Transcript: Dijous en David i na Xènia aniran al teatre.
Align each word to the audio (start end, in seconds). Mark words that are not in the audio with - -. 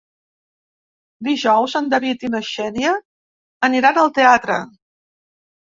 Dijous 1.27 1.77
en 1.81 1.91
David 1.93 2.27
i 2.29 2.33
na 2.37 2.43
Xènia 2.49 2.97
aniran 3.71 4.05
al 4.07 4.15
teatre. 4.21 4.63